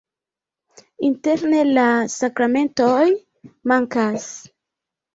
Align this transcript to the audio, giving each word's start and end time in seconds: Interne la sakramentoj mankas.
Interne 1.09 1.59
la 1.77 1.85
sakramentoj 2.15 3.07
mankas. 3.75 4.31